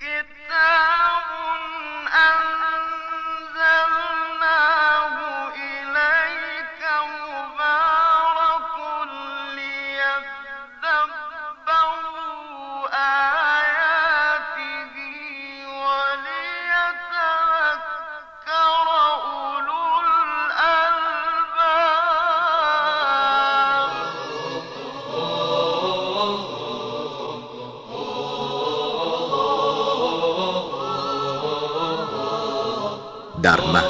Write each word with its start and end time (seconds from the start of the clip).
كتاب 0.00 1.05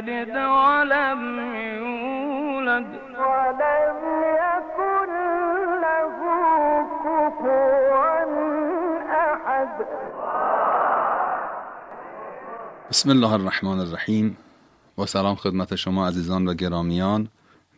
يلد 0.00 0.28
ولم 0.28 1.22
يولد. 1.78 2.88
ولم 3.20 3.98
يكن 4.42 5.10
له 5.84 6.16
كفوا 7.04 8.24
أحد. 9.28 9.74
بسم 12.90 13.10
الله 13.10 13.32
الرحمن 13.32 13.80
الرحیم. 13.80 14.36
با 14.96 15.06
سلام 15.06 15.34
خدمت 15.34 15.74
شما 15.74 16.08
عزیزان 16.08 16.48
و 16.48 16.54
گرامیان. 16.54 17.28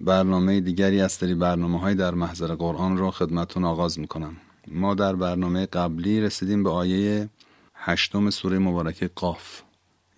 برنامه 0.01 0.61
دیگری 0.61 1.01
از 1.01 1.13
سری 1.13 1.35
برنامه 1.35 1.81
های 1.81 1.95
در 1.95 2.15
محضر 2.15 2.55
قرآن 2.55 2.97
رو 2.97 3.11
خدمتون 3.11 3.65
آغاز 3.65 3.99
می‌کنم. 3.99 4.37
ما 4.69 4.95
در 4.95 5.15
برنامه 5.17 5.67
قبلی 5.67 6.21
رسیدیم 6.21 6.63
به 6.63 6.71
آیه 6.71 7.29
هشتم 7.75 8.31
سوره 8.31 8.59
مبارکه 8.59 9.11
قاف. 9.15 9.63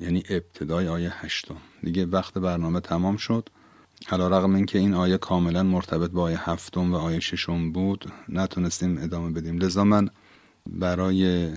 یعنی 0.05 0.23
ابتدای 0.31 0.89
آیه 0.89 1.13
هشتم. 1.25 1.57
دیگه 1.83 2.07
وقت 2.07 2.35
برنامه 2.35 2.81
تمام 2.81 3.17
شد. 3.17 3.49
علا 4.11 4.29
رقم 4.29 4.55
این 4.55 4.67
که 4.67 4.79
این 4.79 4.95
آیه 4.95 5.19
کاملا 5.19 5.63
مرتبط 5.63 6.11
با 6.11 6.23
آیه 6.23 6.51
هفتم 6.51 6.93
و 6.93 6.97
آیه 6.97 7.21
ششم 7.21 7.73
بود 7.73 8.13
نتونستیم 8.29 8.99
ادامه 8.99 9.31
بدیم. 9.31 9.59
لذا 9.59 9.85
من 9.85 10.09
برای 10.67 11.53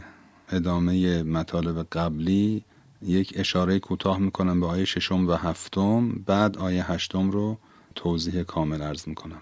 ادامه 0.52 1.24
مطالب 1.24 1.88
قبلی 1.92 2.64
یک 3.02 3.34
اشاره 3.36 3.80
کوتاه 3.80 4.20
می‌کنم 4.20 4.60
به 4.60 4.66
آیه 4.66 4.86
ششم 4.86 5.28
و 5.28 5.32
هفتم 5.34 6.10
بعد 6.10 6.58
آیه 6.58 6.92
هشتم 6.92 7.32
رو 7.32 7.58
توضیح 7.96 8.44
کامل 8.44 8.82
عرض 8.82 9.08
می‌کنم. 9.08 9.42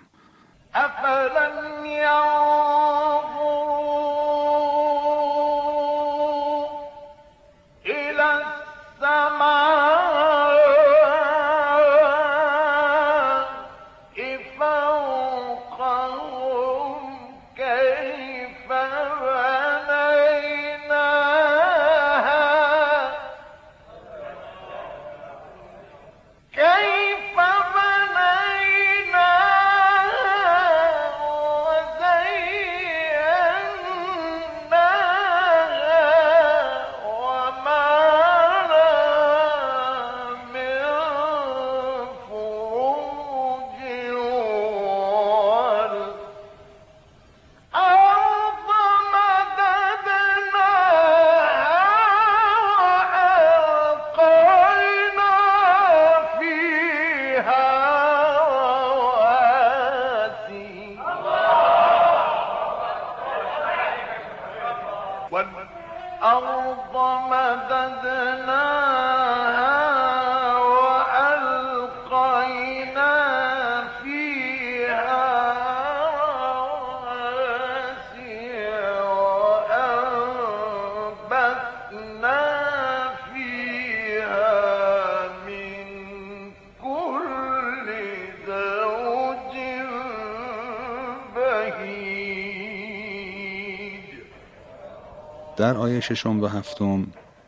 در 95.58 95.78
آیه 95.78 96.00
ششم 96.00 96.40
و 96.40 96.48
هفتم 96.48 97.08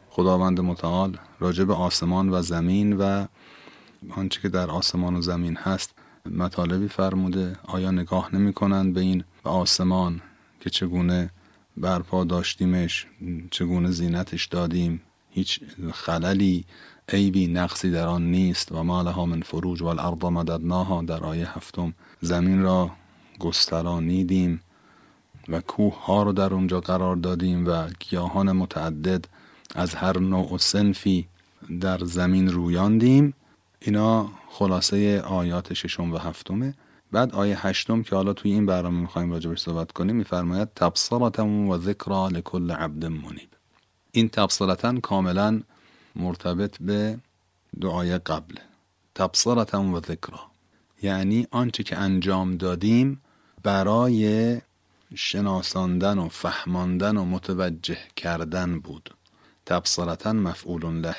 خداوند 0.10 0.62
متعال 0.62 1.18
راجع 1.40 1.64
به 1.64 1.74
آسمان 1.74 2.30
و 2.30 2.42
زمین 2.42 2.94
و 2.94 3.26
آنچه 4.10 4.42
که 4.42 4.50
در 4.50 4.70
آسمان 4.70 5.16
و 5.16 5.22
زمین 5.22 5.56
هست 5.56 5.94
مطالبی 6.26 6.88
فرموده. 6.88 7.56
آیا 7.64 7.92
نگاه 7.92 8.36
نمی 8.36 8.54
کنند 8.54 8.94
به 8.94 9.02
این 9.02 9.24
به 9.44 9.50
آسمان 9.50 10.22
که 10.60 10.70
چگونه 10.70 11.30
برپا 11.78 12.24
داشتیمش 12.24 13.08
چگونه 13.52 13.92
زینتش 13.92 14.46
دادیم؟ 14.46 15.02
هیچ 15.30 15.60
خللی 15.94 16.66
عیبی 17.10 17.48
نقصی 17.48 17.92
در 17.92 18.08
آن 18.08 18.32
نیست. 18.32 18.72
و 18.72 18.84
ما 18.84 19.02
لها 19.02 19.26
من 19.26 19.42
فروج 19.42 19.82
و 19.82 19.86
الارض 19.86 20.24
مددناها. 20.24 21.02
در 21.02 21.24
آیه 21.24 21.58
هفتم 21.58 21.94
زمین 22.22 22.62
را 22.62 22.92
گسترانیدیم. 23.40 24.62
و 25.50 25.62
کوه 25.62 26.06
ها 26.06 26.24
رو 26.24 26.34
در 26.34 26.54
اونجا 26.54 26.82
قرار 26.82 27.16
دادیم 27.16 27.68
و 27.68 27.88
گیاهان 28.00 28.52
متعدد 28.52 29.26
از 29.76 29.96
هر 29.96 30.20
نوع 30.20 30.54
و 30.54 30.58
سنفی 30.58 31.28
در 31.82 31.98
زمین 31.98 32.52
رویاندیم. 32.52 33.34
اینا 33.80 34.30
خلاصه 34.50 35.22
آیات 35.22 35.74
ششم 35.74 36.14
و 36.14 36.18
هفتمه. 36.18 36.74
بعد 37.12 37.36
آیه 37.36 37.68
هشتم 37.68 38.04
که 38.04 38.16
حالا 38.16 38.34
توی 38.34 38.52
این 38.52 38.66
برنامه 38.66 39.02
می‌خوایم 39.02 39.32
راجبش 39.32 39.60
صحبت 39.60 39.92
کنیم 39.92 40.16
میفرماید 40.16 40.74
تبصرتا 40.76 41.48
و 41.48 41.78
ذکرا 41.78 42.28
لکل 42.28 42.72
عبد 42.72 43.06
منیب. 43.06 43.50
این 44.12 44.30
تبصرتا 44.30 45.00
کاملا 45.00 45.62
مرتبط 46.16 46.78
به 46.82 47.18
دعای 47.82 48.18
قبل. 48.18 48.56
تبصرتا 49.16 49.84
و 49.84 50.00
ذکرا 50.00 50.40
یعنی 51.02 51.48
آنچه 51.52 51.84
که 51.84 51.98
انجام 51.98 52.58
دادیم 52.58 53.22
برای 53.64 54.62
شناساندن 55.16 56.18
و 56.18 56.30
فهماندن 56.30 57.18
و 57.18 57.26
متوجه 57.26 57.98
کردن 58.16 58.80
بود. 58.80 59.16
تبصرتا 59.66 60.34
مفعول 60.34 61.02
له. 61.02 61.16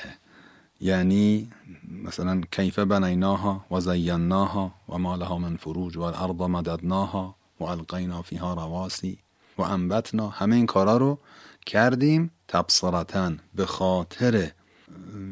یعنی 0.81 1.51
مثلا 2.03 2.41
کیف 2.51 2.79
بنیناها 2.79 3.65
و 3.71 3.79
زیناها 3.79 4.73
و 4.89 4.97
ما 4.97 5.15
لها 5.15 5.37
من 5.37 5.55
فروج 5.57 5.97
و 5.97 6.01
الارض 6.01 6.49
مددناها 6.49 7.35
و 7.59 7.63
القینا 7.63 8.21
فیها 8.21 8.53
رواسی 8.53 9.19
و 9.57 9.61
انبتنا. 9.61 10.29
همه 10.29 10.55
این 10.55 10.65
کارا 10.65 10.97
رو 10.97 11.19
کردیم 11.65 12.31
تبصرتا 12.47 13.31
به 13.55 13.65
خاطر 13.65 14.51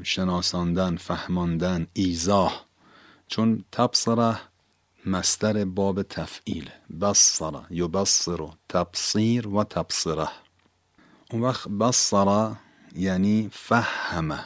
شناساندن 0.03 0.95
فهماندن 0.95 1.87
ایزاه. 1.93 2.65
چون 3.27 3.63
تبصره 3.71 4.39
مستر 5.07 5.65
باب 5.65 6.03
تفعیل. 6.03 6.69
بصر 7.01 7.51
یبصر 7.69 8.37
تبصیر 8.69 9.47
و 9.47 9.63
تبصره. 9.63 10.29
اون 11.31 11.41
وقت 11.41 11.67
بصر 11.67 12.51
یعنی 12.95 13.49
فهمه 13.53 14.39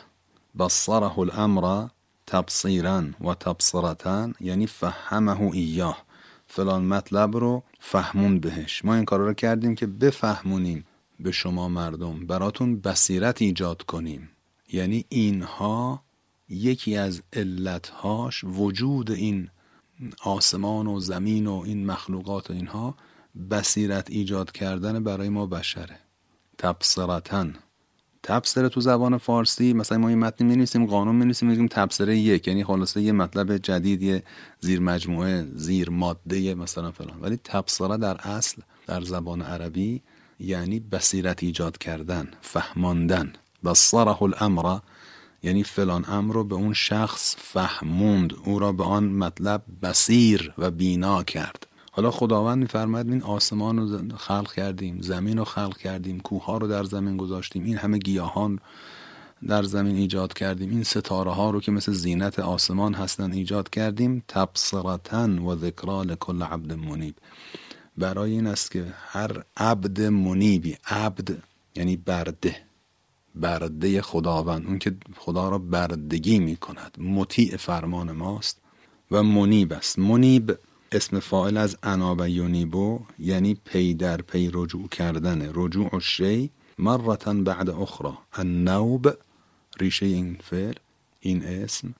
بصره 0.59 1.19
الامر 1.19 1.87
تبصیرا 2.27 3.03
و 3.21 3.33
تبصرتن 3.33 4.33
یعنی 4.39 4.67
فهمه 4.67 5.41
ایاه. 5.41 6.05
فلان 6.47 6.85
مطلب 6.85 7.37
رو 7.37 7.63
فهمون 7.79 8.39
بهش. 8.39 8.85
ما 8.85 8.95
این 8.95 9.05
کار 9.05 9.19
رو 9.19 9.33
کردیم 9.33 9.75
که 9.75 9.87
بفهمونیم 9.87 10.85
به 11.19 11.31
شما 11.31 11.69
مردم 11.69 12.25
براتون 12.25 12.79
بصیرت 12.79 13.41
ایجاد 13.41 13.81
کنیم. 13.81 14.29
یعنی 14.73 15.05
اینها 15.09 16.03
یکی 16.49 16.97
از 16.97 17.21
علتهاش 17.33 18.43
وجود 18.43 19.11
این 19.11 19.49
آسمان 20.23 20.87
و 20.87 20.99
زمین 20.99 21.47
و 21.47 21.63
این 21.65 21.85
مخلوقات 21.85 22.49
و 22.49 22.53
اینها 22.53 22.95
بصیرت 23.51 24.11
ایجاد 24.11 24.51
کردن 24.51 25.03
برای 25.03 25.29
ما 25.29 25.45
بشره. 25.45 25.99
تبصرتن. 26.57 27.55
تبصره 28.23 28.69
تو 28.69 28.81
زبان 28.81 29.17
فارسی 29.17 29.73
مثلا 29.73 29.97
ما 29.97 30.09
این 30.09 30.19
متن 30.19 30.45
می 30.45 30.55
نویسیم 30.55 30.85
قانون 30.85 31.15
می 31.15 31.25
نویسیم 31.25 31.49
میگیم 31.49 31.67
تبصره 31.67 32.17
یک 32.17 32.47
یعنی 32.47 32.63
خلاصه 32.63 33.01
یه 33.01 33.11
مطلب 33.11 33.57
جدید 33.57 34.01
یه 34.01 34.23
زیر 34.59 34.79
مجموعه 34.79 35.47
زیر 35.55 35.89
ماده 35.89 36.55
مثلا 36.55 36.91
فلان. 36.91 37.19
ولی 37.21 37.39
تبصره 37.43 37.97
در 37.97 38.17
اصل 38.21 38.61
در 38.87 39.01
زبان 39.01 39.41
عربی 39.41 40.01
یعنی 40.39 40.79
بصیرت 40.79 41.43
ایجاد 41.43 41.77
کردن 41.77 42.31
فهماندن. 42.41 43.33
بصره 43.63 44.23
الامر. 44.23 44.79
یعنی 45.43 45.63
فلان 45.63 46.05
امر 46.07 46.33
رو 46.33 46.43
به 46.43 46.55
اون 46.55 46.73
شخص 46.73 47.35
فهموند. 47.39 48.33
او 48.45 48.59
را 48.59 48.71
به 48.71 48.83
آن 48.83 49.03
مطلب 49.03 49.63
بسیر 49.81 50.53
و 50.57 50.71
بینا 50.71 51.23
کرد. 51.23 51.67
حالا 51.91 52.11
خداوند 52.11 52.57
میفرماید 52.57 53.09
این 53.09 53.23
آسمان 53.23 53.77
رو 53.77 54.17
خلق 54.17 54.53
کردیم 54.53 55.01
زمین 55.01 55.37
رو 55.37 55.43
خلق 55.43 55.77
کردیم 55.77 56.19
کوه 56.19 56.45
ها 56.45 56.57
رو 56.57 56.67
در 56.67 56.83
زمین 56.83 57.17
گذاشتیم 57.17 57.63
این 57.63 57.77
همه 57.77 57.97
گیاهان 57.97 58.59
در 59.47 59.63
زمین 59.63 59.95
ایجاد 59.95 60.33
کردیم 60.33 60.69
این 60.69 60.83
ستاره 60.83 61.31
ها 61.31 61.49
رو 61.49 61.61
که 61.61 61.71
مثل 61.71 61.91
زینت 61.91 62.39
آسمان 62.39 62.93
هستن 62.93 63.31
ایجاد 63.31 63.69
کردیم 63.69 64.23
تبصرتن 64.27 65.39
و 65.39 65.55
ذکرا 65.55 66.03
لکل 66.03 66.43
عبد 66.43 66.73
منیب. 66.73 67.15
برای 67.97 68.31
این 68.31 68.47
است 68.47 68.71
که 68.71 68.93
هر 69.07 69.43
عبد 69.57 70.01
منیبی 70.01 70.77
عبد 70.85 71.37
یعنی 71.75 71.97
برده 71.97 72.55
برده 73.35 74.01
خداوند. 74.01 74.65
اون 74.65 74.79
که 74.79 74.95
خدا 75.17 75.49
را 75.49 75.57
بردگی 75.57 76.39
می 76.39 76.55
کند 76.55 76.97
مطیع 76.99 77.57
فرمان 77.57 78.11
ماست 78.11 78.61
و 79.11 79.23
منیب 79.23 79.73
است. 79.73 79.99
منیب 79.99 80.57
اسم 80.91 81.19
فاعل 81.19 81.57
از 81.57 81.77
اناب 81.83 82.27
یونیبو 82.27 82.99
یعنی 83.19 83.53
پی 83.65 83.93
در 83.93 84.21
پی 84.21 84.49
رجوع 84.53 84.87
کردن. 84.87 85.51
رجوع 85.53 85.99
شی 85.99 86.49
مرتا 86.77 87.33
بعد 87.33 87.69
اخرى 87.69 88.13
النوب 88.33 89.07
ریشه 89.79 90.05
این 90.05 90.37
فعل 90.43 90.73
این 91.19 91.45
اسم. 91.45 91.93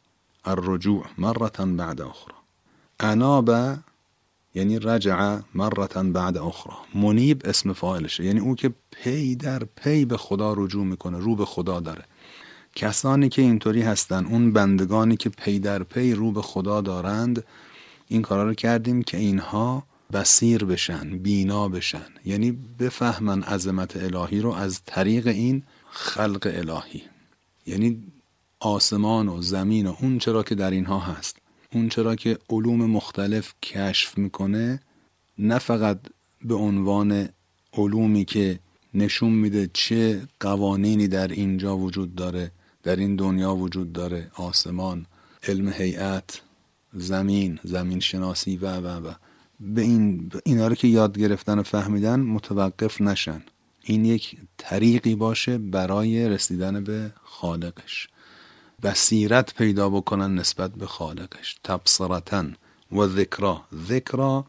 الرجوع 0.46 1.06
مرتا 1.18 1.66
بعد 1.66 2.02
اخرى 2.02 2.36
أناب 3.00 3.52
یعنی 4.56 4.80
رجع 4.80 5.40
مرة 5.56 6.04
بعد 6.04 6.38
أخرى 6.38 6.74
منیب 6.96 7.42
اسم 7.46 7.74
فاعلشه. 7.74 8.24
یعنی 8.24 8.40
او 8.40 8.56
که 8.56 8.74
پی 8.92 9.36
در 9.36 9.64
پی 9.64 10.06
به 10.06 10.18
خدا 10.18 10.54
رجوع 10.54 10.86
می‌کنه 10.86 11.18
رو 11.20 11.36
به 11.36 11.46
خدا 11.46 11.80
داره. 11.80 12.06
کسانی 12.76 13.30
که 13.30 13.42
اینطوری 13.42 13.82
هستن 13.82 14.26
اون 14.26 14.54
بندگانی 14.54 15.18
که 15.18 15.30
پی 15.30 15.60
در 15.60 15.84
پی 15.84 16.14
رو 16.14 16.32
به 16.32 16.42
خدا 16.42 16.82
دارند 16.82 17.44
این 18.08 18.22
کارا 18.22 18.44
رو 18.44 18.54
کردیم 18.54 19.02
که 19.02 19.18
اینها 19.18 19.84
بصیر 20.14 20.66
بشن 20.66 21.18
بینا 21.18 21.70
بشن. 21.70 22.08
یعنی 22.26 22.52
بفهمن 22.80 23.44
عظمت 23.44 23.98
الهی 23.98 24.40
رو 24.40 24.52
از 24.52 24.82
طریق 24.86 25.28
این 25.28 25.64
خلق 25.90 26.52
الهی. 26.54 27.04
یعنی 27.66 28.04
آسمان 28.60 29.28
و 29.28 29.42
زمین 29.42 29.88
و 29.88 29.96
اون 30.02 30.20
چرا 30.20 30.44
که 30.44 30.56
در 30.56 30.72
اینها 30.72 31.00
هست. 31.00 31.41
اون 31.74 31.90
چرا 31.90 32.16
که 32.16 32.38
علوم 32.50 32.86
مختلف 32.86 33.54
کشف 33.64 34.18
می‌کنه 34.18 34.80
نه 35.38 35.60
فقط 35.60 36.00
به 36.42 36.56
عنوان 36.56 37.30
علومی 37.74 38.26
که 38.26 38.60
نشون 38.94 39.32
میده 39.32 39.70
چه 39.74 40.22
قوانینی 40.40 41.08
در 41.08 41.28
اینجا 41.28 41.78
وجود 41.78 42.16
داره 42.16 42.52
در 42.84 42.96
این 42.96 43.16
دنیا 43.16 43.56
وجود 43.56 43.94
داره 43.94 44.32
آسمان 44.36 45.06
علم 45.48 45.70
هیئت 45.70 46.42
زمین 46.94 47.60
زمین 47.64 48.00
شناسی 48.00 48.58
و 48.58 48.78
و 48.78 49.08
و. 49.08 49.14
به 49.60 49.82
این 49.82 50.32
اینا 50.46 50.68
رو 50.68 50.76
که 50.76 50.88
یاد 50.88 51.20
گرفتن 51.20 51.60
و 51.60 51.64
فهمیدن 51.64 52.20
متوقف 52.20 53.02
نشن. 53.02 53.44
این 53.84 54.06
یک 54.06 54.38
طریقی 54.58 55.16
باشه 55.16 55.58
برای 55.58 56.30
رسیدن 56.30 56.84
به 56.84 57.14
خالقش. 57.24 58.08
بصیرت 58.84 59.54
پیدا 59.54 59.90
بکنن 59.90 60.36
نسبت 60.36 60.72
به 60.72 60.88
خالقش. 60.88 61.60
تبصرتن 61.64 62.56
و 62.92 63.08
ذکرا. 63.08 63.62
ذکرا 63.88 64.46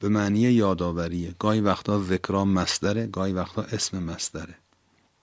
به 0.00 0.08
معنی 0.08 0.40
یادآوریه. 0.40 1.34
گاهی 1.38 1.60
وقتا 1.60 2.02
ذکرا 2.02 2.44
مصدره 2.44 3.06
گاهی 3.06 3.32
وقتا 3.32 3.62
اسم 3.62 4.02
مصدره. 4.02 4.54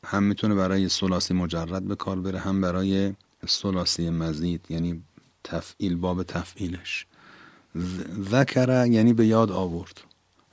هم 0.04 0.24
می‌تونه 0.24 0.56
برای 0.56 0.90
سلاسی 0.90 1.34
مجرد 1.34 1.84
به 1.84 1.96
کار 1.96 2.20
بره 2.20 2.40
هم 2.40 2.62
برای 2.62 3.14
سلاسی 3.48 4.10
مزید 4.10 4.66
یعنی 4.70 5.04
تفعیل 5.44 5.96
باب 5.96 6.24
تفعیلش. 6.24 7.06
ذکر 8.30 8.88
یعنی 8.88 9.14
به 9.14 9.26
یاد 9.26 9.52
آورد. 9.52 10.02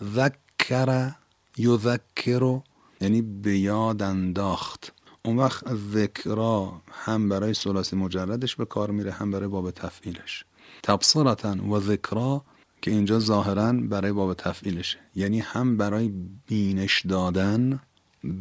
ذکر 0.02 1.10
یذکر 1.58 2.60
یعنی 3.00 3.22
به 3.22 3.58
یاد 3.58 4.02
انداخت. 4.02 4.92
اون 5.26 5.36
وقت 5.36 5.74
ذکرا 5.74 6.80
هم 6.92 7.28
برای 7.28 7.54
سلاسی 7.54 7.96
مجردش 7.96 8.56
به 8.56 8.64
کار 8.64 8.90
میره 8.90 9.12
هم 9.12 9.30
برای 9.30 9.48
باب 9.48 9.70
تفعیلش. 9.70 10.44
تبصرتا 10.82 11.56
و 11.70 11.80
ذکرا 11.80 12.44
که 12.82 12.90
اینجا 12.90 13.18
ظاهرا 13.18 13.72
برای 13.72 14.12
باب 14.12 14.34
تفعیلشه 14.34 14.98
یعنی 15.16 15.40
هم 15.40 15.76
برای 15.76 16.12
بینش 16.46 17.06
دادن 17.06 17.80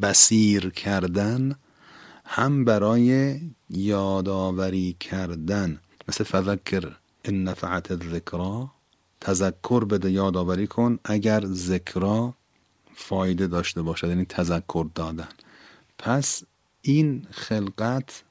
بسیر 0.02 0.70
کردن 0.70 1.56
هم 2.26 2.66
برای 2.66 3.40
یادآوری 3.70 4.96
کردن. 5.00 5.80
مثل 6.08 6.24
فذکر 6.24 6.98
ان 7.26 7.44
نفعت 7.44 7.92
الذکرا 7.92 8.72
تذکر 9.22 9.84
بده 9.84 10.12
یادآوری 10.12 10.68
کن 10.68 11.00
اگر 11.04 11.46
ذکرا 11.46 12.34
فایده 12.96 13.48
داشته 13.48 13.82
باشد 13.82 14.08
یعنی 14.08 14.26
تذکر 14.26 14.88
دادن. 14.96 15.30
پس 15.98 16.44
این 16.86 17.28
خلقت 17.32 18.24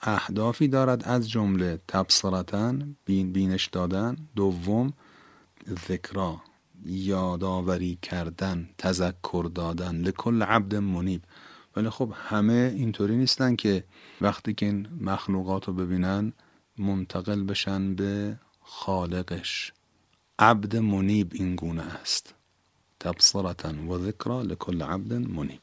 اهدافی 0.00 0.68
دارد 0.68 1.04
از 1.04 1.30
جمله 1.30 1.80
تبصرتن 1.88 2.96
بین 3.04 3.32
بینش 3.32 3.66
دادن 3.66 4.16
دوم 4.36 4.92
ذکرا 5.88 6.42
یادآوری 6.84 7.98
کردن 8.02 8.68
تذکر 8.78 9.50
دادن 9.54 9.96
لکل 9.96 10.42
عبد 10.42 10.74
منیب. 10.74 11.22
ولی 11.76 11.90
خب 11.90 12.12
همه 12.14 12.74
اینطوری 12.76 13.16
نیستن 13.16 13.56
که 13.56 13.84
وقتی 14.20 14.54
که 14.54 14.66
این 14.66 14.88
مخلوقات 15.00 15.64
رو 15.64 15.72
ببینن 15.72 16.32
منتقل 16.78 17.42
بشن 17.42 17.94
به 17.94 18.38
خالقش. 18.62 19.72
عبد 20.38 20.76
منیب 20.76 21.30
این 21.34 21.56
گونه 21.56 21.82
است. 21.82 22.34
تبصرتا 23.00 23.72
و 23.88 23.98
ذکرا 23.98 24.42
لکل 24.42 24.82
عبد 24.82 25.12
منیب. 25.12 25.60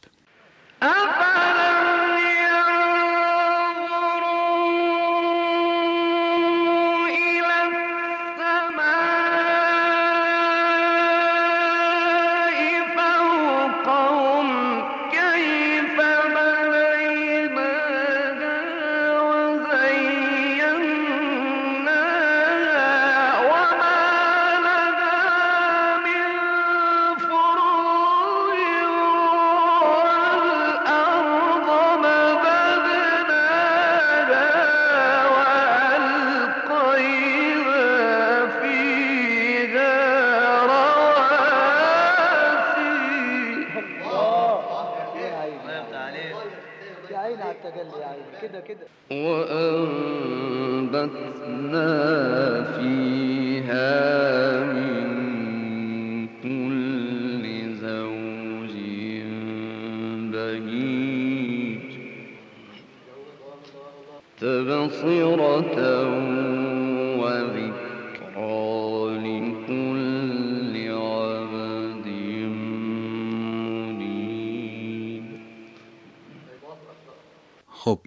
خب 77.83 77.99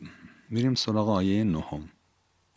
میریم 0.50 0.75
سراغ 0.75 1.09
آیه 1.09 1.45
نهم. 1.45 1.88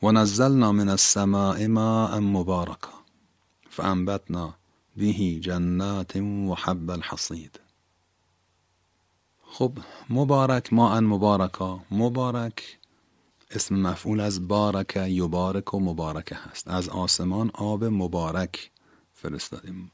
و 0.03 0.11
نزلنا 0.11 0.71
من 0.71 0.89
السماء 0.89 1.67
ماء 1.67 2.19
مبارکا 2.19 2.93
فانبتنا 3.69 4.55
به 4.97 5.13
جنات 5.13 6.15
و 6.15 6.55
حب 6.55 6.91
الحصید. 6.91 7.59
خب 9.43 9.71
مبارک 10.09 10.73
ما 10.73 10.99
مبارکا. 10.99 11.79
مبارک 11.91 12.77
اسم 13.51 13.75
مفعول 13.75 14.19
از 14.19 14.47
بارک 14.47 14.95
یبارک 14.95 15.73
و 15.73 15.79
مبارکه 15.79 16.35
هست. 16.35 16.67
از 16.67 16.89
آسمان 16.89 17.51
آب 17.53 17.83
مبارک 17.83 18.71
فرستادیم. 19.13 19.91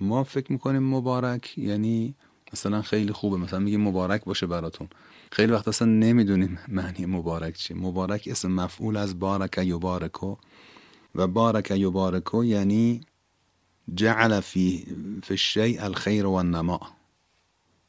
ما 0.00 0.24
فکر 0.24 0.52
می‌کنیم 0.52 0.82
مبارک 0.82 1.58
یعنی 1.58 2.14
مثلا 2.52 2.82
خیلی 2.82 3.12
خوبه. 3.12 3.36
مثلا 3.36 3.58
میگیم 3.58 3.80
مبارک 3.80 4.24
باشه 4.24 4.46
براتون. 4.46 4.88
خیلی 5.32 5.52
وقت 5.52 5.68
اصلا 5.68 5.88
نمی‌دونیم 5.88 6.58
معنی 6.68 7.06
مبارک 7.06 7.56
چیه 7.56 7.76
مبارک 7.76 8.28
اسم 8.30 8.50
مفعول 8.50 8.96
از 8.96 9.18
بارک 9.18 9.58
یبارکو. 9.58 10.36
و 11.14 11.26
بارک 11.26 11.70
یبارکو 11.70 12.44
یعنی 12.44 13.00
جعل 13.94 14.40
فی 14.40 14.86
الشیء 15.30 15.84
الخیر 15.84 16.26
و 16.26 16.32
النما. 16.32 16.80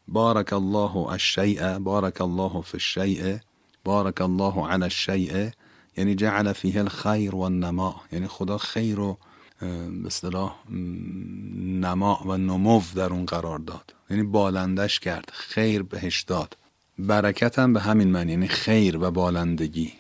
بارک 0.07 0.53
الله 0.53 0.97
الشیء 0.97 1.79
بارک 1.79 2.21
الله 2.21 2.61
فی 2.61 2.73
الشیء 2.73 3.37
بارک 3.83 4.21
الله 4.21 4.67
علی 4.67 4.83
الشیء 4.83 5.49
یعنی 5.97 6.15
جعل 6.15 6.53
فیه 6.53 6.79
الخیر 6.79 7.35
و 7.35 7.39
النما. 7.41 8.01
یعنی 8.11 8.27
خدا 8.27 8.57
خیر 8.57 8.99
و 8.99 9.17
به 9.59 10.05
اصطلاح 10.05 10.69
نما 10.69 12.23
و 12.25 12.37
نمو 12.37 12.81
در 12.95 13.13
اون 13.13 13.25
قرار 13.25 13.59
داد. 13.59 13.93
یعنی 14.09 14.23
بالندش 14.23 14.99
کرد 14.99 15.29
خیر 15.33 15.83
بهش 15.83 16.21
داد. 16.21 16.57
برکت 16.99 17.59
هم 17.59 17.73
به 17.73 17.79
همین 17.79 18.11
معنی 18.11 18.31
یعنی 18.31 18.47
خیر 18.47 18.97
و 18.97 19.11
بالندگی. 19.11 19.93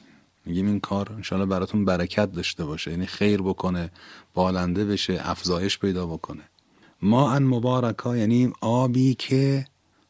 میگیم 0.45 0.67
این 0.67 0.79
کار 0.79 1.13
انشاءالله 1.13 1.49
براتون 1.49 1.85
برکت 1.85 2.31
داشته 2.31 2.65
باشه 2.65 2.91
یعنی 2.91 3.05
خیر 3.05 3.41
بکنه 3.41 3.91
بالنده 4.33 4.85
بشه 4.85 5.19
افزایش 5.23 5.79
پیدا 5.79 6.05
بکنه. 6.05 6.41
ما 7.01 7.31
ان 7.31 7.43
مبارکا 7.43 8.17
یعنی 8.17 8.53
آبی 8.61 9.13
که 9.13 9.65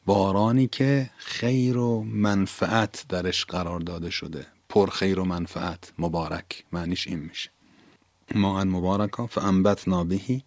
بارانی 0.05 0.67
که 0.67 1.09
خیر 1.17 1.77
و 1.77 2.03
منفعت 2.03 3.05
درش 3.09 3.45
قرار 3.45 3.79
داده 3.79 4.09
شده. 4.09 4.45
پر 4.69 4.89
خیر 4.89 5.19
و 5.19 5.25
منفعت 5.25 5.93
مبارک. 5.99 6.63
معنیش 6.71 7.07
این 7.07 7.19
میشه. 7.19 7.49
ما 8.35 8.59
ان 8.59 8.67
مبارکا 8.67 9.27
فانبت 9.27 9.87
نابهی 9.87 10.43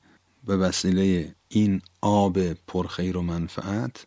به 0.46 0.56
وسیله 0.56 1.34
این 1.48 1.82
آب 2.00 2.52
پر 2.52 2.86
خیر 2.86 3.16
و 3.16 3.22
منفعت 3.22 4.06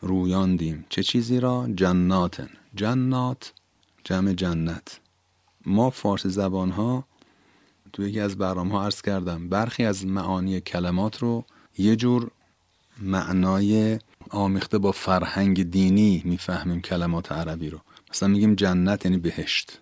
رویاندیم. 0.00 0.86
چه 0.88 1.02
چیزی 1.02 1.40
را؟ 1.40 1.68
جناتن. 1.74 2.48
جنات 2.74 3.52
جمع 4.04 4.32
جنت. 4.32 5.00
ما 5.66 5.90
فارسی 5.90 6.28
زبان 6.28 6.70
ها 6.70 7.04
تو 7.92 8.02
یکی 8.08 8.20
از 8.20 8.38
برنامه 8.38 8.72
ها 8.72 8.84
عرض 8.84 9.02
کردم 9.02 9.48
برخی 9.48 9.84
از 9.84 10.06
معانی 10.06 10.60
کلمات 10.60 11.18
رو 11.18 11.44
یه 11.78 11.96
جور 11.96 12.30
معنای 13.02 13.98
آمیخته 14.30 14.78
با 14.78 14.92
فرهنگ 14.92 15.70
دینی 15.70 16.22
می‌فهمیم 16.24 16.80
کلمات 16.80 17.32
عربی 17.32 17.70
رو. 17.70 17.80
مثلا 18.10 18.28
میگیم 18.28 18.54
جنت 18.54 19.04
یعنی 19.04 19.18
بهشت. 19.18 19.80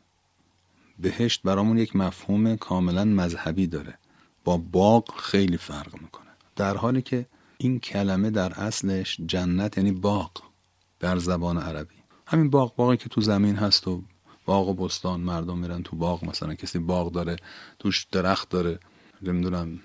بهشت 0.98 1.42
برامون 1.42 1.78
یک 1.78 1.96
مفهوم 1.96 2.56
کاملا 2.56 3.04
مذهبی 3.04 3.66
داره. 3.66 3.98
با 4.44 4.56
باغ 4.56 5.14
خیلی 5.16 5.56
فرق 5.56 6.02
می‌کنه. 6.02 6.30
در 6.56 6.76
حالی 6.76 7.02
که 7.02 7.26
این 7.58 7.80
کلمه 7.80 8.30
در 8.30 8.52
اصلش 8.52 9.20
جنت 9.26 9.78
یعنی 9.78 9.92
باغ 9.92 10.30
در 11.00 11.18
زبان 11.18 11.58
عربی. 11.58 11.94
همین 12.26 12.50
باغ 12.50 12.76
باغی 12.76 12.96
که 12.96 13.08
تو 13.08 13.20
زمین 13.20 13.56
هست 13.56 13.88
و 13.88 14.02
باغ 14.46 14.68
و 14.68 14.74
بستان 14.74 15.20
مردم 15.20 15.58
میرن 15.58 15.82
تو 15.82 15.96
باغ 15.96 16.24
مثلا 16.24 16.54
کسی 16.54 16.78
باغ 16.78 17.12
داره 17.12 17.36
توش 17.78 18.06
درخت 18.12 18.48
داره 18.48 18.78
نمی‌دونم 19.22 19.80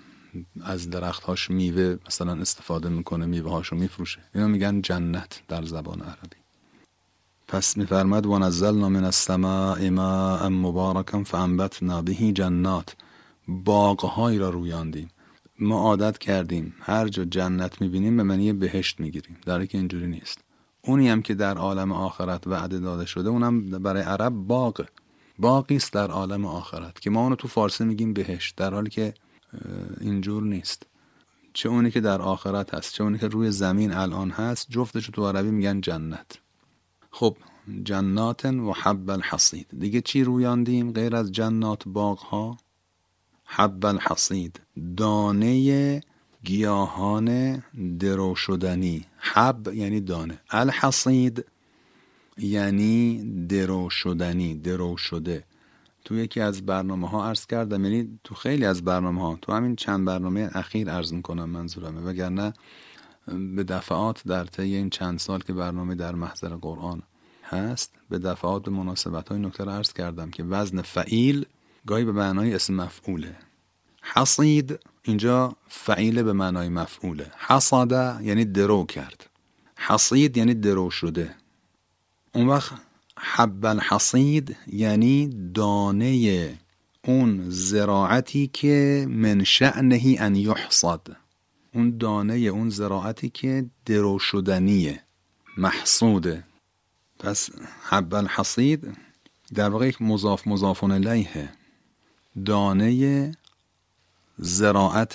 از 0.64 0.90
درختهاش 0.90 1.50
میوه 1.50 1.96
مثلا 2.06 2.32
استفاده 2.32 2.88
می‌کنه 2.88 3.26
میوه 3.26 3.50
هاشو 3.50 3.76
میفروشه. 3.76 4.18
اینا 4.34 4.46
میگن 4.46 4.82
جنت 4.82 5.42
در 5.48 5.64
زبان 5.64 6.00
عربی. 6.00 6.36
پس 7.48 7.76
میفرمد 7.76 8.26
و 8.26 8.38
نزلنا 8.38 8.88
من 8.88 9.04
السماء 9.04 9.90
ماء 9.90 10.48
مبارکا 10.48 11.24
فانبتنا 11.24 12.02
به 12.02 12.14
جنات. 12.14 12.96
باغهایی 13.48 14.38
را 14.38 14.50
رویاندیم 14.50 15.10
ما 15.60 15.78
عادت 15.80 16.18
کردیم 16.18 16.74
هر 16.80 17.08
جا 17.08 17.24
جنت 17.24 17.80
می‌بینیم 17.80 18.16
به 18.16 18.22
معنی 18.22 18.52
بهشت 18.52 19.00
می‌گیریم. 19.00 19.36
در 19.46 19.66
که 19.66 19.78
اینجوری 19.78 20.06
نیست. 20.06 20.38
اونی 20.82 21.08
هم 21.08 21.22
که 21.22 21.34
در 21.34 21.58
عالم 21.58 21.92
آخرت 21.92 22.46
وعده 22.46 22.78
داده 22.78 23.06
شده 23.06 23.28
اونم 23.28 23.70
برای 23.70 24.02
عرب 24.02 24.32
باغ 24.32 24.86
باقی 25.38 25.76
است 25.76 25.92
در 25.92 26.10
عالم 26.10 26.44
آخرت 26.44 27.00
که 27.00 27.10
ما 27.10 27.22
اونو 27.22 27.34
تو 27.34 27.48
فارسی 27.48 27.84
میگیم 27.84 28.12
بهشت. 28.12 28.56
در 28.56 28.74
حالی 28.74 28.90
که 28.90 29.14
اینجور 30.00 30.42
نیست. 30.42 30.86
چه 31.52 31.68
اونی 31.68 31.90
که 31.90 32.00
در 32.00 32.22
آخرت 32.22 32.74
هست 32.74 32.94
چه 32.94 33.04
اونی 33.04 33.18
که 33.18 33.28
روی 33.28 33.50
زمین 33.50 33.92
الان 33.92 34.30
هست 34.30 34.66
جفتش 34.70 35.06
تو 35.06 35.28
عربی 35.28 35.50
میگن 35.50 35.80
جنت. 35.80 36.38
خب 37.10 37.36
جنات 37.84 38.44
و 38.44 38.72
حب 38.72 39.10
الحصید. 39.10 39.66
دیگه 39.78 40.00
چی 40.00 40.24
رویاندیم 40.24 40.92
غیر 40.92 41.16
از 41.16 41.32
جنات 41.32 41.82
باغ 41.88 42.18
ها 42.18 42.56
حب 43.52 43.86
الحصید 43.86 44.60
دانه 44.96 46.00
گیاهان 46.44 47.62
درو 47.98 48.34
شدنی 48.34 49.06
حب 49.16 49.74
یعنی 49.74 50.00
دانه. 50.00 50.40
الحصید 50.50 51.44
یعنی 52.38 53.24
درو 53.46 53.90
شدنی 53.90 54.54
درو 54.54 54.96
شده 54.96 55.44
تو 56.04 56.14
یکی 56.14 56.40
از 56.40 56.66
برنامه 56.66 57.08
ها 57.08 57.28
عرض 57.28 57.46
کردم 57.46 57.84
یعنی 57.84 58.18
تو 58.24 58.34
خیلی 58.34 58.64
از 58.64 58.84
برنامه 58.84 59.20
ها 59.20 59.38
تو 59.42 59.52
همین 59.52 59.76
چند 59.76 60.04
برنامه 60.04 60.50
اخیر 60.52 60.90
عرض 60.90 61.12
می‌کنم 61.12 61.50
منظورمه 61.50 62.00
وگرنه 62.00 62.52
به 63.56 63.64
دفعات 63.64 64.22
در 64.26 64.44
طی 64.44 64.74
این 64.74 64.90
چند 64.90 65.18
سال 65.18 65.40
که 65.40 65.52
برنامه 65.52 65.94
در 65.94 66.14
محضر 66.14 66.48
قرآن 66.48 67.02
هست 67.44 67.92
به 68.10 68.18
دفعات 68.18 68.62
به 68.62 68.70
مناسبت 68.70 69.28
های 69.28 69.38
نکته 69.38 69.64
عرض 69.64 69.92
کردم 69.92 70.30
که 70.30 70.44
وزن 70.44 70.82
فعیل 70.82 71.46
گاهی 71.86 72.04
به 72.04 72.12
معنای 72.12 72.54
اسم 72.54 72.74
مفعوله. 72.74 73.36
حصید 74.02 74.78
اینجا 75.02 75.56
فعیل 75.68 76.22
به 76.22 76.32
معنای 76.32 76.68
مفعوله. 76.68 77.26
حصاده 77.48 78.22
یعنی 78.24 78.44
درو 78.44 78.86
کرد. 78.86 79.30
حصید 79.76 80.36
یعنی 80.36 80.54
درو 80.54 80.90
شده. 80.90 81.34
اون 82.34 82.46
وقت 82.46 82.72
حب 83.18 83.66
الحصید 83.66 84.56
یعنی 84.66 85.30
دانه 85.54 86.58
اون 87.04 87.44
زراعتی 87.48 88.50
که 88.52 89.06
من 89.08 89.44
شعنه 89.44 90.16
ان 90.18 90.36
یحصد. 90.36 91.00
اون 91.74 91.98
دانه 91.98 92.34
اون 92.34 92.70
زراعتی 92.70 93.28
که 93.28 93.66
درو 93.86 94.18
شدنیه. 94.18 95.02
محصوده. 95.56 96.44
پس 97.18 97.50
حب 97.82 98.14
الحصید 98.14 98.96
در 99.54 99.68
واقع 99.68 99.92
مضاف 100.00 100.46
مضافون 100.46 100.90
الیه. 100.90 101.48
دانه 102.44 103.32
زراعت 104.38 105.14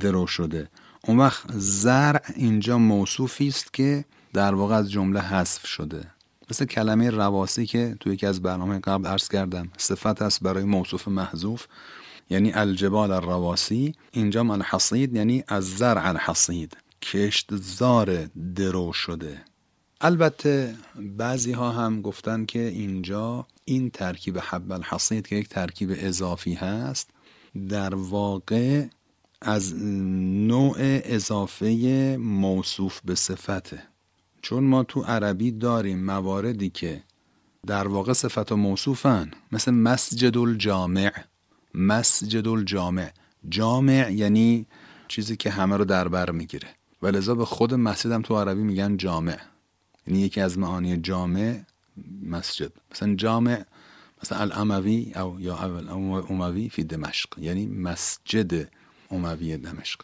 درو 0.00 0.26
شده. 0.26 0.68
اون 1.04 1.18
وقت 1.18 1.44
زرع 1.54 2.22
اینجا 2.36 2.78
موصوفی 2.78 3.48
است 3.48 3.72
که 3.72 4.04
در 4.32 4.54
واقع 4.54 4.74
از 4.74 4.90
جمله 4.90 5.20
حذف 5.20 5.66
شده. 5.66 6.10
مثل 6.50 6.64
کلمه 6.64 7.10
رواسی 7.10 7.66
که 7.66 7.96
توی 8.00 8.12
یکی 8.12 8.26
از 8.26 8.42
برنامه 8.42 8.78
قبل 8.78 9.06
عرض 9.06 9.28
کردم 9.28 9.68
صفت 9.78 10.22
است 10.22 10.42
برای 10.42 10.64
موصوف 10.64 11.08
محذوف 11.08 11.66
یعنی 12.30 12.52
الجبال 12.52 13.12
الرواسی 13.12 13.94
اینجا 14.12 14.40
الحصید 14.40 15.14
یعنی 15.14 15.44
از 15.48 15.76
زرع 15.76 16.08
الحصید 16.08 16.76
کشتزار 17.02 18.26
درو 18.54 18.92
شده. 18.92 19.44
البته 20.00 20.74
بعضی 20.96 21.52
ها 21.52 21.72
هم 21.72 22.02
گفتن 22.02 22.44
که 22.44 22.58
اینجا 22.68 23.46
این 23.68 23.90
ترکیب 23.90 24.38
حب 24.38 24.72
الحصید 24.72 25.26
که 25.26 25.36
یک 25.36 25.48
ترکیب 25.48 25.90
اضافی 25.96 26.54
هست 26.54 27.10
در 27.68 27.94
واقع 27.94 28.86
از 29.40 29.74
نوع 30.46 30.76
اضافه 30.78 32.16
موصوف 32.20 33.00
به 33.04 33.14
صفته. 33.14 33.82
چون 34.42 34.64
ما 34.64 34.82
تو 34.82 35.02
عربی 35.02 35.50
داریم 35.50 36.04
مواردی 36.04 36.70
که 36.70 37.02
در 37.66 37.88
واقع 37.88 38.12
صفت 38.12 38.52
و 38.52 38.56
موصوفن. 38.56 39.30
مثل 39.52 39.70
مسجد 39.70 40.36
الجامع 40.38 41.12
مسجد 41.74 42.48
الجامع 42.48 43.10
جامع 43.48 44.12
یعنی 44.12 44.66
چیزی 45.08 45.36
که 45.36 45.50
همه 45.50 45.76
رو 45.76 45.84
در 45.84 46.08
بر 46.08 46.30
می‌گیره. 46.30 46.68
و 47.02 47.06
لذا 47.06 47.34
به 47.34 47.44
خود 47.44 47.74
مسجد 47.74 48.12
هم 48.12 48.22
تو 48.22 48.38
عربی 48.38 48.62
میگن 48.62 48.96
جامع. 48.96 49.38
یعنی 50.06 50.20
یکی 50.20 50.40
از 50.40 50.58
معانی 50.58 50.96
جامع 50.96 51.60
مسجد. 52.22 52.72
مثلا 52.92 53.14
جامع 53.14 53.64
مثلا 54.22 54.38
الاموی 54.38 55.12
او 55.16 55.40
یا 55.40 55.54
اول 55.54 55.88
اموی 56.28 56.68
فی 56.68 56.84
دمشق 56.84 57.38
یعنی 57.38 57.66
مسجد 57.66 58.68
اموی 59.10 59.56
دمشق. 59.56 60.00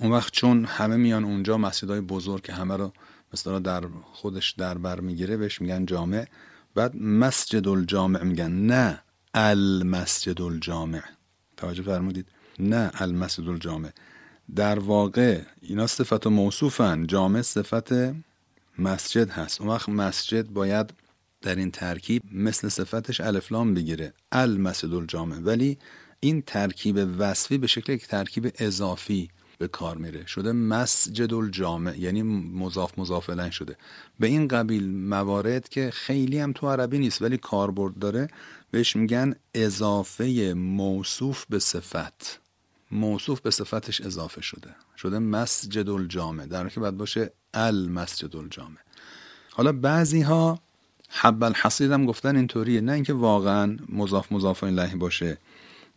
اون 0.00 0.12
وقت 0.12 0.32
چون 0.32 0.64
همه 0.64 0.96
میان 0.96 1.24
اونجا 1.24 1.58
مسجدهای 1.58 2.00
بزرگ 2.00 2.42
که 2.42 2.52
همه 2.52 2.76
رو 2.76 2.92
مثلا 3.32 3.58
در 3.58 3.84
خودش 4.12 4.50
در 4.50 4.78
بر 4.78 5.00
می‌گیره 5.00 5.36
بهش 5.36 5.60
میگن 5.60 5.86
جامع. 5.86 6.26
بعد 6.74 6.96
مسجد 6.96 7.68
الجامع 7.68 8.22
میگن 8.22 8.52
نه 8.52 9.02
المسجد 9.34 10.42
الجامع 10.42 11.02
توجه 11.56 11.82
فرمودید. 11.82 12.26
نه 12.58 12.90
المسجد 12.94 13.48
الجامع 13.48 13.90
در 14.54 14.78
واقع 14.78 15.40
اینا 15.60 15.86
صفت 15.86 16.26
و 16.26 16.30
موصوفن. 16.30 17.06
جامع 17.06 17.42
صفت 17.42 17.88
مسجد 18.78 19.30
هست. 19.30 19.60
اون 19.60 19.70
وقت 19.70 19.88
مسجد 19.88 20.48
باید 20.48 20.92
در 21.44 21.54
این 21.54 21.70
ترکیب 21.70 22.22
مثل 22.32 22.68
صفتش 22.68 23.20
الفلام 23.20 23.74
بگیره 23.74 24.12
المسجد 24.32 24.94
الجامع 24.94 25.38
ولی 25.38 25.78
این 26.20 26.42
ترکیب 26.42 27.08
وصفی 27.18 27.58
به 27.58 27.66
شکل 27.66 27.92
یک 27.92 28.06
ترکیب 28.06 28.52
اضافی 28.58 29.28
به 29.58 29.68
کار 29.68 29.96
میره. 29.96 30.26
شده 30.26 30.52
مسجد 30.52 31.34
الجامع 31.34 31.98
یعنی 31.98 32.22
مضاف 32.22 32.98
مضاف 32.98 33.50
شده. 33.50 33.76
به 34.20 34.26
این 34.26 34.48
قبیل 34.48 34.90
موارد 34.90 35.68
که 35.68 35.90
خیلی 35.90 36.38
هم 36.38 36.52
تو 36.52 36.70
عربی 36.70 36.98
نیست 36.98 37.22
ولی 37.22 37.36
کاربرد 37.36 37.98
داره 37.98 38.28
بهش 38.70 38.96
میگن 38.96 39.34
اضافه 39.54 40.54
موصوف 40.54 41.44
به 41.48 41.58
صفت. 41.58 42.40
موصوف 42.90 43.40
به 43.40 43.50
صفتش 43.50 44.00
اضافه 44.00 44.40
شده. 44.40 44.74
شده 44.96 45.18
مسجد 45.18 45.88
الجامع 45.88 46.46
در 46.46 46.68
که 46.68 46.80
باید 46.80 46.96
باشه 46.96 47.32
المسجد 47.54 48.36
الجامع 48.36 48.78
حالا 49.50 49.72
بعضی 49.72 50.22
ها 50.22 50.63
حب 51.16 51.44
الحصید 51.44 51.92
هم 51.92 52.06
گفتن 52.06 52.36
اینطوریه. 52.36 52.80
نه 52.80 52.92
اینکه 52.92 53.12
واقعا 53.12 53.76
مضاف 53.88 54.32
مضاف 54.32 54.64
الیه 54.64 54.96
باشه. 54.96 55.38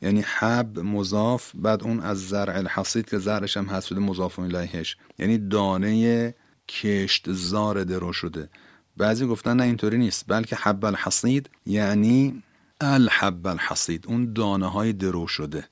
یعنی 0.01 0.21
حب 0.21 0.79
مضاف 0.79 1.51
بعد 1.55 1.83
اون 1.83 1.99
از 1.99 2.27
زرع 2.27 2.57
الحصید 2.57 3.09
که 3.09 3.17
زرعش 3.17 3.57
هم 3.57 3.65
هست 3.65 3.87
شده 3.87 3.99
مضاف 3.99 4.39
الیهش 4.39 4.97
یعنی 5.19 5.37
دانه 5.37 6.33
کشت 6.69 7.31
زار 7.31 7.83
درو 7.83 8.13
شده. 8.13 8.49
بعضی 8.97 9.25
گفتن 9.25 9.57
نه 9.57 9.63
اینطوری 9.63 9.97
نیست 9.97 10.25
بلکه 10.27 10.55
حب 10.55 10.85
الحصید 10.85 11.49
یعنی 11.65 12.43
الحب 12.81 13.47
الحصید. 13.47 14.05
اون 14.07 14.33
دانه 14.33 14.67
های 14.71 14.93
درو 14.93 15.27
شده. 15.27 15.67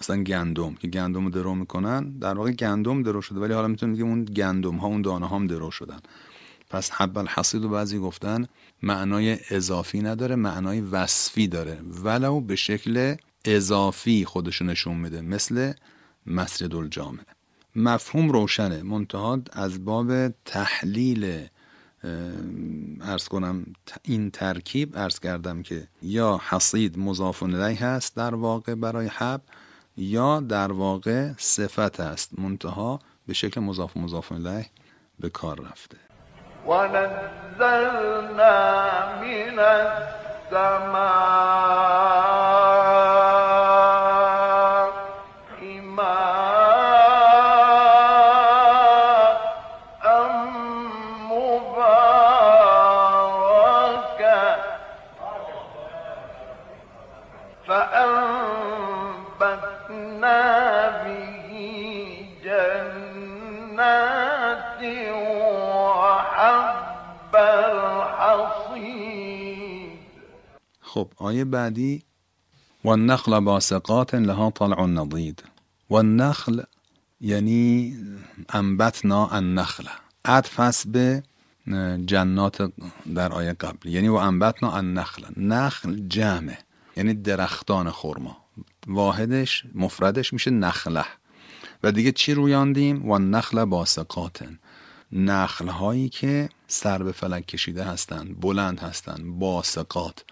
مثلا 0.00 0.22
گندم 0.22 0.74
که 0.74 0.88
گندم 0.88 1.24
رو 1.24 1.30
درو 1.30 1.54
می‌کنن 1.54 2.10
در 2.10 2.34
واقع 2.34 2.52
گندم 2.52 3.02
درو 3.02 3.22
شده 3.22 3.40
ولی 3.40 3.52
حالا 3.52 3.68
می‌تونیم 3.68 3.94
بگیم 3.94 4.06
اون 4.06 4.24
گندم 4.24 4.76
ها 4.76 4.86
اون 4.86 5.02
دانه 5.02 5.28
هم 5.28 5.46
درو 5.46 5.70
شدن. 5.70 5.98
پس 6.72 6.90
حب 6.90 7.18
الحصید 7.18 7.62
رو 7.62 7.68
بعضی 7.68 7.98
گفتن 7.98 8.46
معنای 8.82 9.38
اضافی 9.50 10.00
نداره 10.00 10.34
معنای 10.34 10.80
وصفی 10.80 11.48
داره. 11.48 11.80
ولو 12.04 12.40
به 12.40 12.56
شکل 12.56 13.16
اضافی 13.44 14.24
خودشو 14.24 14.64
نشون 14.64 14.96
میده 14.96 15.20
مثل 15.20 15.72
مسجد 16.26 16.74
الجامع 16.74 17.20
مفهوم 17.76 18.32
روشنه. 18.32 18.82
منتها 18.82 19.42
از 19.52 19.84
باب 19.84 20.28
تحلیل 20.28 21.46
ارز 23.00 23.28
کنم 23.28 23.66
این 24.02 24.30
ترکیب 24.30 24.96
ارز 24.96 25.18
کردم 25.18 25.62
که 25.62 25.88
یا 26.02 26.40
حصید 26.48 26.98
مضاف 26.98 27.42
الیه 27.42 27.84
هست 27.84 28.16
در 28.16 28.34
واقع 28.34 28.74
برای 28.74 29.06
حب 29.06 29.42
یا 29.96 30.40
در 30.40 30.72
واقع 30.72 31.32
صفت 31.38 32.00
است. 32.00 32.38
منتها 32.38 33.00
به 33.26 33.34
شکل 33.34 33.60
مضاف 33.60 33.96
مضاف 33.96 34.32
الیه 34.32 34.66
به 35.20 35.30
کار 35.30 35.60
رفته. 35.60 36.11
ونزلنا 36.66 38.56
من 39.22 39.58
السماء 40.52 41.02
خب 70.80 71.08
آیه 71.16 71.44
بعدی 71.44 72.02
و 72.84 72.96
نخل 72.96 73.40
باسقات 73.40 74.14
لها 74.14 74.50
طلع 74.50 74.86
نضید 74.86 75.42
و 75.90 76.02
نخل 76.02 76.62
یعنی 77.20 77.96
انبتنا 78.48 79.26
النخل. 79.26 79.84
عطف 80.24 80.60
هست 80.60 80.88
به 80.88 81.22
جنات 82.06 82.72
در 83.14 83.32
آیه 83.32 83.52
قبل. 83.52 83.88
یعنی 83.88 84.08
و 84.08 84.14
انبتنا 84.14 84.72
النخل. 84.76 85.24
نخل 85.36 86.08
جمع. 86.08 86.58
یعنی 86.96 87.14
درختان 87.14 87.90
خرما. 87.90 88.36
واحدش 88.86 89.64
مفردش 89.74 90.32
میشه 90.32 90.50
نخله 90.50 91.04
و 91.82 91.92
دیگه 91.92 92.12
چی 92.12 92.34
رویاندیم؟ 92.34 93.10
و 93.10 93.18
نخل 93.18 93.64
باسقاتن 93.64 94.58
نخل 95.12 95.68
هایی 95.68 96.08
که 96.08 96.48
سر 96.66 97.02
به 97.02 97.12
فلک 97.12 97.46
کشیده 97.46 97.84
هستند 97.84 98.40
بلند 98.40 98.80
هستند 98.80 99.38
باسقات 99.38 100.24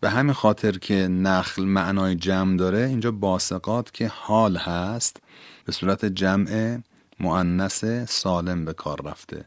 به 0.00 0.10
همین 0.10 0.32
خاطر 0.32 0.78
که 0.78 0.94
نخل 1.08 1.64
معنای 1.64 2.14
جمع 2.14 2.56
داره 2.56 2.78
اینجا 2.78 3.10
باسقات 3.10 3.94
که 3.94 4.08
حال 4.14 4.56
هست 4.56 5.16
به 5.64 5.72
صورت 5.72 6.04
جمع 6.04 6.78
معنس 7.20 7.84
سالم 8.08 8.64
به 8.64 8.72
کار 8.72 9.02
رفته. 9.02 9.44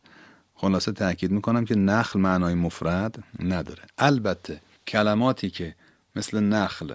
خلاصه 0.56 0.92
تاکید 0.92 1.32
می‌کنم 1.32 1.66
که 1.66 1.76
نخل 1.76 2.20
معنای 2.20 2.54
مفرد 2.54 3.24
نداره. 3.40 3.84
البته 3.98 4.62
کلماتی 4.88 5.50
که 5.50 5.76
مثل 6.16 6.40
نخل 6.40 6.94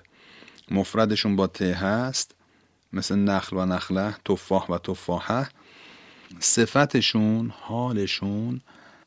مفردشون 0.71 1.37
با 1.37 1.47
ته 1.47 1.75
هست 1.75 2.35
مثل 2.93 3.17
نخل 3.17 3.57
و 3.57 3.65
نخله 3.65 4.15
تفاح 4.25 4.67
و 4.67 4.79
تفاحه 4.79 5.49
صفتشون 6.39 7.53
حالشون 7.61 8.61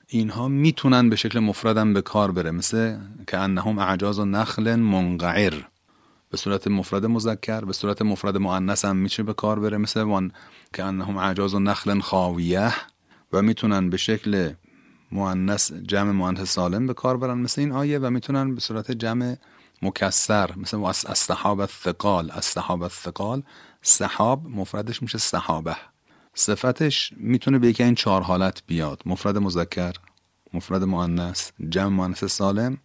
اینها 0.08 0.48
می‌تونن 0.48 1.10
به 1.10 1.16
شکل 1.16 1.40
مفردم 1.40 1.94
به 1.94 2.02
کار 2.02 2.32
بره. 2.32 2.52
مثل 2.52 2.98
که 3.28 3.38
انهم 3.38 3.80
اعجاز 3.80 4.20
و 4.20 4.26
نخل 4.26 4.76
منقعر. 4.76 5.54
به 6.30 6.38
صورت 6.38 6.68
مفرد 6.68 7.06
مذکر 7.06 7.62
به 7.62 7.74
صورت 7.74 8.02
مفرد 8.02 8.38
مؤنث 8.38 8.86
هم 8.86 8.96
میشه 8.96 9.24
به 9.24 9.34
کار 9.34 9.60
بره. 9.60 9.78
مثل 9.78 10.02
وان 10.02 10.32
که 10.74 10.84
انهم 10.84 11.18
اعجاز 11.18 11.54
و 11.54 11.60
نخل 11.60 12.00
خاویه 12.00 12.74
و 13.34 13.42
می‌تونن 13.42 13.90
به 13.90 13.98
شکل 13.98 14.54
مؤنث 15.12 15.72
جمع 15.72 16.12
مؤنث 16.12 16.54
سالم 16.54 16.88
به 16.88 16.94
کار 16.94 17.18
برن. 17.18 17.38
مثل 17.38 17.62
این 17.62 17.72
آیه 17.72 18.00
و 18.00 18.10
می‌تونن 18.10 18.56
به 18.56 18.62
صورت 18.62 18.92
جمع 18.92 19.36
مکسر 19.82 20.54
مثل 20.58 20.78
الصحاب 20.84 21.60
الثقال. 21.60 22.32
الصحاب 22.32 22.84
الثقال 22.84 23.44
صحاب 23.82 24.48
مفردش 24.48 25.02
میشه 25.02 25.18
صحابه. 25.18 25.76
صفتش 26.40 27.14
می‌تونه 27.18 27.60
به 27.60 27.74
این 27.80 27.96
چهار 27.96 28.22
حالت 28.22 28.64
بیاد. 28.68 29.02
مفرد 29.06 29.38
مذکر 29.38 29.94
مفرد 30.54 30.84
مؤنث 30.84 31.52
جمع 31.70 31.88
مؤنث 31.88 32.24
سالم 32.24 32.78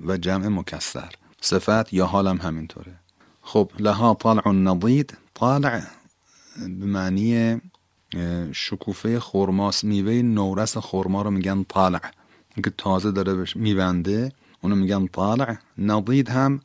و 0.00 0.16
جمع 0.16 0.48
مکسر. 0.48 1.12
صفت 1.40 1.92
یا 1.92 2.06
حالم 2.06 2.36
همینطوره. 2.36 2.94
خب 3.40 3.70
لها 3.78 4.14
طالع 4.20 4.48
نضید. 4.52 5.16
طالع 5.34 5.82
به 6.56 6.86
معنی 6.86 7.60
شکوفه 8.52 9.20
خرماست 9.20 9.84
میوه 9.84 10.12
نورس 10.12 10.76
خرما 10.76 11.22
رو 11.22 11.30
میگن 11.30 11.64
طالع. 11.64 12.10
که 12.64 12.72
تازه 12.78 13.10
داره 13.10 13.44
میبنده 13.54 14.32
اونو 14.60 14.76
میگن 14.76 15.06
طالع. 15.06 15.56
نضید 15.78 16.28
هم 16.28 16.60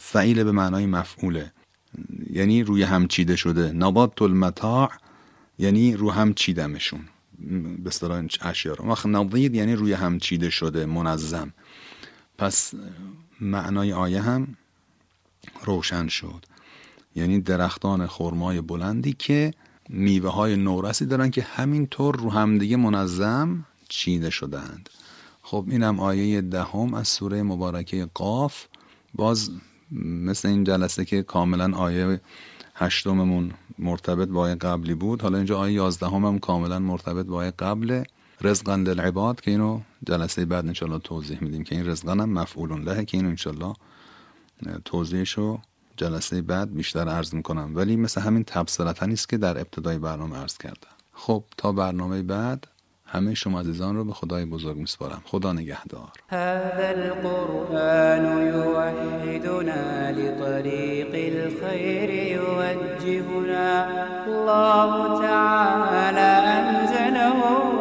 فعیل 0.00 0.44
به 0.44 0.52
معنای 0.52 0.86
مفعوله. 0.86 1.52
یعنی 2.30 2.62
روی 2.62 2.82
هم 2.82 3.08
چیده 3.08 3.36
شده. 3.36 3.72
نبات 3.72 4.22
المتاع 4.22 4.90
یعنی 5.58 5.96
رو 5.96 6.10
هم 6.10 6.34
چیدمشون. 6.34 7.00
به 7.78 7.88
اصطلاح 7.88 8.24
اشیا 8.40 8.74
رو 8.74 8.84
وقت 8.84 9.06
نضید 9.06 9.54
یعنی 9.54 9.74
روی 9.74 9.92
هم 9.92 10.18
چیده 10.18 10.50
شده 10.50 10.86
منظم. 10.86 11.52
پس 12.38 12.74
معنای 13.40 13.92
آیه 13.92 14.20
هم 14.20 14.56
روشن 15.64 16.08
شد. 16.08 16.44
یعنی 17.14 17.40
درختان 17.40 18.06
خرمای 18.06 18.60
بلندی 18.60 19.12
که 19.12 19.50
میوه 19.88 20.30
های 20.30 20.56
نورسی 20.56 21.06
دارن 21.06 21.30
که 21.30 21.42
همینطور 21.42 22.16
رو 22.16 22.30
همدیگه 22.30 22.76
منظم 22.76 23.64
چیده 23.88 24.30
شدند 24.30 24.90
خب 25.42 25.64
اینم 25.68 26.00
آیه 26.00 26.40
دهم 26.40 26.94
از 26.94 27.08
سوره 27.08 27.42
مبارکه 27.42 28.08
قاف. 28.14 28.64
باز 29.14 29.50
مثل 30.02 30.48
این 30.48 30.64
جلسه 30.64 31.04
که 31.04 31.22
کاملا 31.22 31.76
آیه 31.76 32.20
هشتممون 32.78 33.52
مرتبط 33.78 34.28
با 34.28 34.46
قبلی 34.46 34.94
بود. 34.94 35.22
حالا 35.22 35.36
اینجا 35.36 35.58
آیه 35.58 35.74
یازدهم 35.74 36.24
هم 36.24 36.38
کاملا 36.38 36.78
مرتبط 36.78 37.26
با 37.26 37.36
آیه 37.36 37.50
قبله 37.50 38.04
رزقا 38.40 38.74
للعباد 38.74 39.40
که 39.40 39.50
اینو 39.50 39.80
جلسه 40.06 40.44
بعد 40.44 40.66
انشالله 40.66 40.98
توضیح 40.98 41.38
میدیم 41.40 41.64
که 41.64 41.74
این 41.74 41.86
رزقا 41.86 42.12
هم 42.12 42.30
مفعول 42.30 42.84
لهه 42.84 43.04
که 43.04 43.16
اینو 43.16 43.28
انشالله 43.28 43.74
توضیحشو 44.84 45.60
جلسه 45.96 46.42
بعد 46.42 46.74
بیشتر 46.74 47.08
عرض 47.08 47.34
می‌کنم. 47.34 47.72
ولی 47.74 47.96
مثل 47.96 48.20
همین 48.20 48.44
تبصرتا 48.44 49.06
نیست 49.06 49.28
که 49.28 49.36
در 49.36 49.58
ابتدای 49.58 49.98
برنامه 49.98 50.36
عرض 50.36 50.58
کردم 50.58 50.88
خب 51.12 51.44
تا 51.56 51.72
برنامه 51.72 52.22
بعد 52.22 52.66
همه 53.16 53.34
شما 53.34 53.60
عزیزان 53.60 53.96
رو 53.96 54.04
به 54.04 54.12
خدای 54.12 54.44
بزرگ 54.44 54.76
میسپارم. 54.76 55.22
خدا 55.24 55.52
نگهدار. 55.52 56.08
هذا 56.28 56.88
القرآن 56.88 58.24
يوحدنا 58.54 60.10
لطريق 60.10 61.12
الخير 61.14 62.10
يوجهنا 62.36 63.86
الله 64.26 65.20
تعالى 65.22 66.30
أنزله 66.58 67.38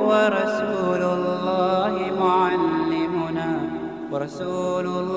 ورسول 0.09 1.01
الله 1.15 1.93
معلمنا. 2.19 3.49
ورسول 4.11 4.85
الله 4.87 5.14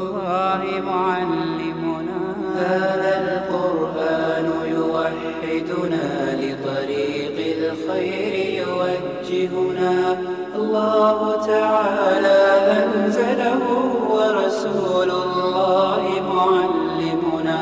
يوجهنا 9.38 10.18
الله 10.56 11.46
تعالى 11.46 12.40
أنزله 12.78 13.64
ورسول 14.10 15.10
الله 15.10 16.02
معلمنا. 16.34 17.60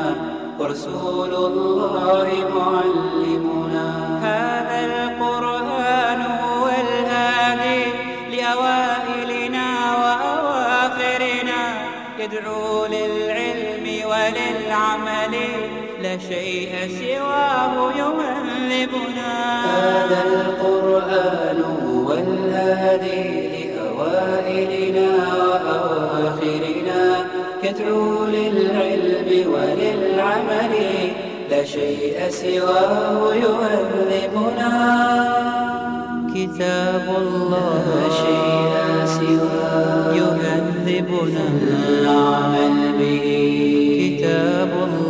ورسول 0.59 1.33
الله 1.33 2.27
معلمنا 2.55 3.87
هذا 4.27 4.79
القرآن 4.85 6.21
هو 6.21 6.65
الهادي 6.67 7.83
لأوائلنا 8.31 9.67
وأواخرنا. 10.01 11.61
يدعو 12.19 12.85
للعلم 12.85 13.85
وللعمل 14.11 15.35
لا 16.03 16.17
شيء 16.17 16.71
سواه 16.99 17.73
يهذبنا 18.01 19.31
هذا 19.65 20.19
القرآن 20.31 21.56
هو 22.07 22.13
الهادي 22.13 23.47
لأوائلنا 23.53 25.09
وأواخرنا 25.47 27.01
يدعو 27.63 28.25
للعلم 28.25 29.29
وللعمل 29.53 30.73
لا 31.51 31.63
شيء 31.63 32.17
سواه 32.29 33.35
يهذبنا. 33.35 34.73
كتاب 36.35 37.05
الله 37.17 37.83
لا 37.95 38.09
شيء 38.23 38.75
سواه 39.05 40.15
يهذبنا. 40.15 41.45
العمل 41.89 42.77
به. 42.99 43.27
كتاب 44.01 44.71
الله. 44.87 45.06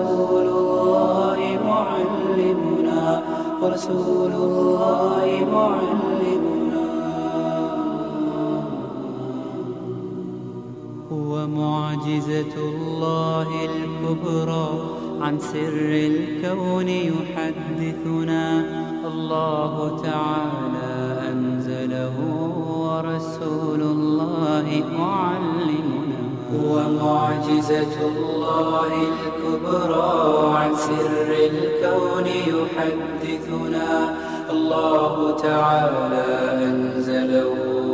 ورسول 0.00 0.48
الله 0.48 1.40
معلمنا 1.70 3.02
ورسول 3.62 4.32
الله 4.32 5.26
معلمنا. 5.52 6.86
هو 11.12 11.32
معجزة 11.46 12.54
الله 12.72 13.48
الكبرى 13.70 14.68
عن 15.20 15.34
سر 15.38 15.90
الكون 16.12 16.88
يحدثنا. 16.88 18.44
الله 19.10 19.74
تعالى 20.02 20.92
أنزله 21.32 22.16
ورسول 22.84 23.80
الله 23.82 24.66
معلمنا. 24.98 25.29
هو 26.70 26.78
معجزة 27.04 27.94
الله 28.08 28.90
الكبرى 29.10 30.56
عن 30.56 30.70
سر 30.76 31.30
الكون 31.52 32.26
يحدثنا. 32.26 34.14
الله 34.50 35.36
تعالى 35.36 36.26
أنزله 36.68 37.50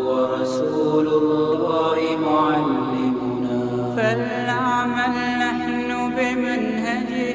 ورسول 0.08 1.06
الله 1.22 1.98
معلمنا. 2.28 3.60
فلنعمل 3.96 5.14
نحن 5.46 5.90
بمنهجه 6.16 7.25